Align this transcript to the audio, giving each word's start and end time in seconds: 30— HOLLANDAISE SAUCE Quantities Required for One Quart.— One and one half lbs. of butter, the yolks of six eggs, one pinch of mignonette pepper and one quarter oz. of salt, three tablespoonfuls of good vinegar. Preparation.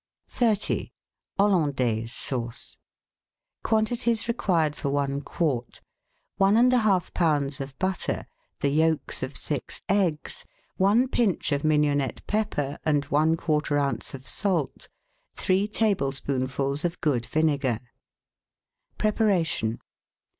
30— 0.31 0.89
HOLLANDAISE 1.37 2.11
SAUCE 2.11 2.79
Quantities 3.61 4.27
Required 4.27 4.75
for 4.75 4.89
One 4.89 5.21
Quart.— 5.21 5.79
One 6.37 6.57
and 6.57 6.71
one 6.71 6.81
half 6.81 7.13
lbs. 7.13 7.61
of 7.61 7.77
butter, 7.77 8.25
the 8.61 8.69
yolks 8.69 9.21
of 9.21 9.37
six 9.37 9.83
eggs, 9.87 10.43
one 10.77 11.07
pinch 11.07 11.51
of 11.51 11.63
mignonette 11.63 12.25
pepper 12.25 12.79
and 12.83 13.05
one 13.05 13.37
quarter 13.37 13.77
oz. 13.77 14.15
of 14.15 14.25
salt, 14.25 14.89
three 15.35 15.67
tablespoonfuls 15.67 16.83
of 16.83 16.99
good 16.99 17.27
vinegar. 17.27 17.79
Preparation. 18.97 19.79